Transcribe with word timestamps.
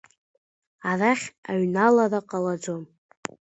Арахь 0.89 1.27
аҩналара 1.49 2.19
ҟалаӡом! 2.29 2.83